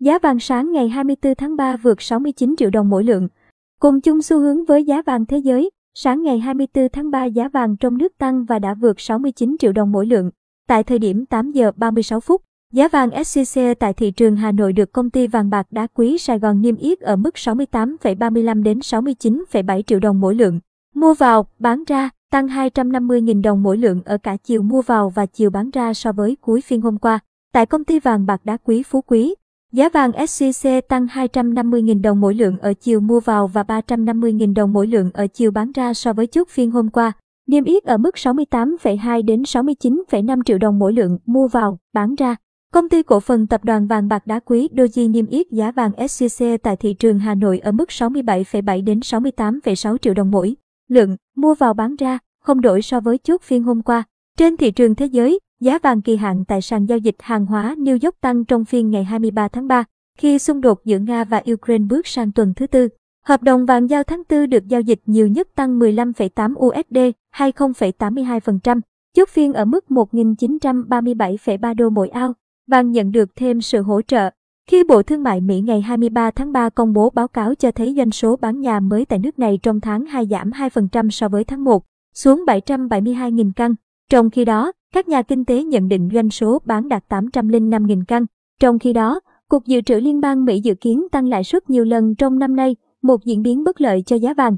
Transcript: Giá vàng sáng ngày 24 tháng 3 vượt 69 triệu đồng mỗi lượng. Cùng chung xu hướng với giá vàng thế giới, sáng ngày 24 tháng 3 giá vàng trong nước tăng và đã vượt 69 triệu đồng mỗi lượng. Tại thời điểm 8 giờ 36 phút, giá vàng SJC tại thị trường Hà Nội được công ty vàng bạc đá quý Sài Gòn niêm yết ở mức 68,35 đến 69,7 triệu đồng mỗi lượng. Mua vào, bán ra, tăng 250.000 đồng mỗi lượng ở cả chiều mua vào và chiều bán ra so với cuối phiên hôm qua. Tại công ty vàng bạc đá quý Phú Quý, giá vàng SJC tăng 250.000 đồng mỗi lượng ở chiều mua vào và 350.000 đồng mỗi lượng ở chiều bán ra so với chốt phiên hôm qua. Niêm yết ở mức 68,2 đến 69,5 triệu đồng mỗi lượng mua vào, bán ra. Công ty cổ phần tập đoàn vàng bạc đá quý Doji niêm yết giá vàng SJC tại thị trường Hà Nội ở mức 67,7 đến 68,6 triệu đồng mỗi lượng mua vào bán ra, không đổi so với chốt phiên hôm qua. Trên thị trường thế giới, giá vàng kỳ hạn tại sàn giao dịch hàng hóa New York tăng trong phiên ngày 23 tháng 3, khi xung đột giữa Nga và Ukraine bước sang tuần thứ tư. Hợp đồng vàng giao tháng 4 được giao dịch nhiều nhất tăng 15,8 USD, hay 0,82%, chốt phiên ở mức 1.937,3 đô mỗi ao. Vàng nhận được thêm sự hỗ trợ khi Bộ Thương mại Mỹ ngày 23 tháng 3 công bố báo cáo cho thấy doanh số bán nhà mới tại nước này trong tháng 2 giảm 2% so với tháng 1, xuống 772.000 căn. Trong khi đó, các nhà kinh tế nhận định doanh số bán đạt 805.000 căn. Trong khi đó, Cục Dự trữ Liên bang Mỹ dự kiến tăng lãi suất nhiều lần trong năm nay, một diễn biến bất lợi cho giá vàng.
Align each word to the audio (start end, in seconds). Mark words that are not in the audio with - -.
Giá 0.00 0.18
vàng 0.18 0.40
sáng 0.40 0.72
ngày 0.72 0.88
24 0.88 1.34
tháng 1.34 1.56
3 1.56 1.76
vượt 1.76 2.02
69 2.02 2.54
triệu 2.58 2.70
đồng 2.70 2.88
mỗi 2.88 3.04
lượng. 3.04 3.28
Cùng 3.80 4.00
chung 4.00 4.22
xu 4.22 4.38
hướng 4.38 4.64
với 4.64 4.84
giá 4.84 5.02
vàng 5.02 5.26
thế 5.26 5.38
giới, 5.38 5.70
sáng 5.94 6.22
ngày 6.22 6.38
24 6.38 6.88
tháng 6.92 7.10
3 7.10 7.24
giá 7.24 7.48
vàng 7.48 7.76
trong 7.76 7.98
nước 7.98 8.18
tăng 8.18 8.44
và 8.44 8.58
đã 8.58 8.74
vượt 8.74 9.00
69 9.00 9.56
triệu 9.58 9.72
đồng 9.72 9.92
mỗi 9.92 10.06
lượng. 10.06 10.30
Tại 10.68 10.84
thời 10.84 10.98
điểm 10.98 11.26
8 11.26 11.52
giờ 11.52 11.72
36 11.76 12.20
phút, 12.20 12.42
giá 12.72 12.88
vàng 12.88 13.08
SJC 13.08 13.74
tại 13.74 13.94
thị 13.94 14.10
trường 14.10 14.36
Hà 14.36 14.52
Nội 14.52 14.72
được 14.72 14.92
công 14.92 15.10
ty 15.10 15.26
vàng 15.26 15.50
bạc 15.50 15.66
đá 15.70 15.86
quý 15.94 16.18
Sài 16.18 16.38
Gòn 16.38 16.60
niêm 16.60 16.76
yết 16.76 17.00
ở 17.00 17.16
mức 17.16 17.34
68,35 17.34 18.62
đến 18.62 18.78
69,7 18.78 19.82
triệu 19.82 20.00
đồng 20.00 20.20
mỗi 20.20 20.34
lượng. 20.34 20.60
Mua 20.94 21.14
vào, 21.14 21.46
bán 21.58 21.84
ra, 21.84 22.10
tăng 22.30 22.46
250.000 22.46 23.42
đồng 23.42 23.62
mỗi 23.62 23.78
lượng 23.78 24.02
ở 24.04 24.18
cả 24.18 24.36
chiều 24.44 24.62
mua 24.62 24.82
vào 24.82 25.10
và 25.10 25.26
chiều 25.26 25.50
bán 25.50 25.70
ra 25.70 25.94
so 25.94 26.12
với 26.12 26.36
cuối 26.40 26.60
phiên 26.60 26.80
hôm 26.80 26.98
qua. 26.98 27.18
Tại 27.52 27.66
công 27.66 27.84
ty 27.84 28.00
vàng 28.00 28.26
bạc 28.26 28.40
đá 28.44 28.56
quý 28.56 28.82
Phú 28.82 29.00
Quý, 29.00 29.34
giá 29.72 29.88
vàng 29.88 30.10
SJC 30.10 30.80
tăng 30.80 31.06
250.000 31.06 32.02
đồng 32.02 32.20
mỗi 32.20 32.34
lượng 32.34 32.58
ở 32.58 32.74
chiều 32.74 33.00
mua 33.00 33.20
vào 33.20 33.46
và 33.46 33.62
350.000 33.62 34.54
đồng 34.54 34.72
mỗi 34.72 34.86
lượng 34.86 35.10
ở 35.14 35.26
chiều 35.26 35.50
bán 35.50 35.72
ra 35.72 35.94
so 35.94 36.12
với 36.12 36.26
chốt 36.26 36.48
phiên 36.48 36.70
hôm 36.70 36.90
qua. 36.90 37.12
Niêm 37.46 37.64
yết 37.64 37.84
ở 37.84 37.96
mức 37.96 38.14
68,2 38.14 39.24
đến 39.24 39.42
69,5 39.42 40.42
triệu 40.42 40.58
đồng 40.58 40.78
mỗi 40.78 40.92
lượng 40.92 41.18
mua 41.26 41.48
vào, 41.48 41.78
bán 41.92 42.14
ra. 42.14 42.36
Công 42.72 42.88
ty 42.88 43.02
cổ 43.02 43.20
phần 43.20 43.46
tập 43.46 43.64
đoàn 43.64 43.86
vàng 43.86 44.08
bạc 44.08 44.26
đá 44.26 44.40
quý 44.40 44.68
Doji 44.72 45.10
niêm 45.10 45.26
yết 45.26 45.50
giá 45.50 45.72
vàng 45.72 45.90
SJC 45.90 46.58
tại 46.58 46.76
thị 46.76 46.94
trường 46.94 47.18
Hà 47.18 47.34
Nội 47.34 47.58
ở 47.58 47.72
mức 47.72 47.88
67,7 47.88 48.84
đến 48.84 49.00
68,6 49.00 49.96
triệu 49.96 50.14
đồng 50.14 50.30
mỗi 50.30 50.56
lượng 50.88 51.16
mua 51.36 51.54
vào 51.54 51.74
bán 51.74 51.96
ra, 51.96 52.18
không 52.44 52.60
đổi 52.60 52.82
so 52.82 53.00
với 53.00 53.18
chốt 53.18 53.42
phiên 53.42 53.62
hôm 53.62 53.82
qua. 53.82 54.02
Trên 54.38 54.56
thị 54.56 54.70
trường 54.70 54.94
thế 54.94 55.06
giới, 55.06 55.38
giá 55.60 55.78
vàng 55.78 56.02
kỳ 56.02 56.16
hạn 56.16 56.44
tại 56.44 56.62
sàn 56.62 56.86
giao 56.86 56.98
dịch 56.98 57.16
hàng 57.18 57.46
hóa 57.46 57.74
New 57.78 57.98
York 58.02 58.20
tăng 58.20 58.44
trong 58.44 58.64
phiên 58.64 58.90
ngày 58.90 59.04
23 59.04 59.48
tháng 59.48 59.68
3, 59.68 59.84
khi 60.18 60.38
xung 60.38 60.60
đột 60.60 60.84
giữa 60.84 60.98
Nga 60.98 61.24
và 61.24 61.42
Ukraine 61.52 61.84
bước 61.88 62.06
sang 62.06 62.32
tuần 62.32 62.54
thứ 62.56 62.66
tư. 62.66 62.88
Hợp 63.24 63.42
đồng 63.42 63.66
vàng 63.66 63.90
giao 63.90 64.02
tháng 64.04 64.22
4 64.28 64.50
được 64.50 64.68
giao 64.68 64.80
dịch 64.80 65.00
nhiều 65.06 65.26
nhất 65.26 65.48
tăng 65.54 65.78
15,8 65.78 66.54
USD, 66.66 66.98
hay 67.30 67.52
0,82%, 67.52 68.80
chốt 69.16 69.28
phiên 69.28 69.52
ở 69.52 69.64
mức 69.64 69.84
1.937,3 69.88 71.74
đô 71.74 71.90
mỗi 71.90 72.08
ao. 72.08 72.34
Vàng 72.66 72.92
nhận 72.92 73.12
được 73.12 73.36
thêm 73.36 73.60
sự 73.60 73.82
hỗ 73.82 74.02
trợ 74.02 74.30
khi 74.70 74.84
Bộ 74.84 75.02
Thương 75.02 75.22
mại 75.22 75.40
Mỹ 75.40 75.60
ngày 75.60 75.80
23 75.80 76.30
tháng 76.30 76.52
3 76.52 76.68
công 76.68 76.92
bố 76.92 77.10
báo 77.10 77.28
cáo 77.28 77.54
cho 77.54 77.70
thấy 77.70 77.94
doanh 77.96 78.10
số 78.10 78.36
bán 78.36 78.60
nhà 78.60 78.80
mới 78.80 79.04
tại 79.04 79.18
nước 79.18 79.38
này 79.38 79.58
trong 79.62 79.80
tháng 79.80 80.06
2 80.06 80.26
giảm 80.26 80.50
2% 80.50 81.10
so 81.10 81.28
với 81.28 81.44
tháng 81.44 81.64
1, 81.64 81.84
xuống 82.14 82.44
772.000 82.46 83.52
căn. 83.56 83.74
Trong 84.10 84.30
khi 84.30 84.44
đó, 84.44 84.72
các 84.94 85.08
nhà 85.08 85.22
kinh 85.22 85.44
tế 85.44 85.64
nhận 85.64 85.88
định 85.88 86.08
doanh 86.14 86.30
số 86.30 86.58
bán 86.64 86.88
đạt 86.88 87.04
805.000 87.08 88.04
căn. 88.08 88.26
Trong 88.60 88.78
khi 88.78 88.92
đó, 88.92 89.20
Cục 89.48 89.64
Dự 89.66 89.80
trữ 89.80 89.94
Liên 89.94 90.20
bang 90.20 90.44
Mỹ 90.44 90.60
dự 90.60 90.74
kiến 90.74 91.06
tăng 91.12 91.28
lãi 91.28 91.44
suất 91.44 91.70
nhiều 91.70 91.84
lần 91.84 92.14
trong 92.14 92.38
năm 92.38 92.56
nay, 92.56 92.76
một 93.02 93.24
diễn 93.24 93.42
biến 93.42 93.64
bất 93.64 93.80
lợi 93.80 94.02
cho 94.06 94.16
giá 94.16 94.34
vàng. 94.34 94.56